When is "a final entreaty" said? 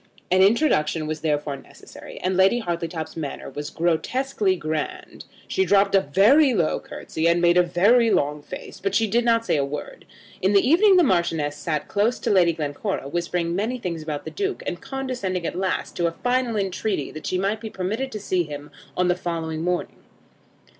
16.07-17.11